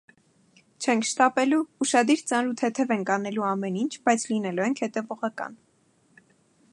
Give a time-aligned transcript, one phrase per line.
[0.83, 5.61] Չենք շտապելու, ուշադիր ծանրութեթև ենք անելու ամեն ինչ, բայց լինելու ենք հետևողական: